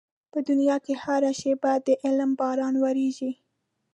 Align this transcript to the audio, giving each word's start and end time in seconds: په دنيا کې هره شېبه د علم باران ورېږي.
په 0.31 0.39
دنيا 0.49 0.77
کې 0.85 0.93
هره 1.03 1.31
شېبه 1.39 1.71
د 1.85 1.87
علم 2.05 2.31
باران 2.39 2.73
ورېږي. 2.83 3.31